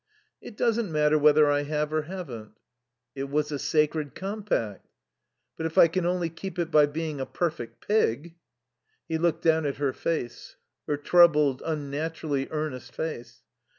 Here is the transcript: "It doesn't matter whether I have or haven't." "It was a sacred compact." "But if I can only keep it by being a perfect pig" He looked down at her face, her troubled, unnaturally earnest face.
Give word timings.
"It 0.41 0.57
doesn't 0.57 0.91
matter 0.91 1.19
whether 1.19 1.47
I 1.51 1.61
have 1.61 1.93
or 1.93 2.01
haven't." 2.01 2.57
"It 3.13 3.25
was 3.25 3.51
a 3.51 3.59
sacred 3.59 4.15
compact." 4.15 4.87
"But 5.57 5.67
if 5.67 5.77
I 5.77 5.87
can 5.89 6.07
only 6.07 6.27
keep 6.27 6.57
it 6.57 6.71
by 6.71 6.87
being 6.87 7.21
a 7.21 7.25
perfect 7.27 7.87
pig" 7.87 8.33
He 9.09 9.19
looked 9.19 9.43
down 9.43 9.63
at 9.67 9.77
her 9.77 9.93
face, 9.93 10.55
her 10.87 10.97
troubled, 10.97 11.61
unnaturally 11.63 12.47
earnest 12.49 12.95
face. 12.95 13.43